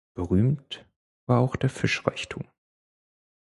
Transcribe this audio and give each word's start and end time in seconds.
Berühmt 0.15 0.83
war 1.27 1.37
auch 1.41 1.55
der 1.55 1.69
Fischreichtum. 1.69 2.43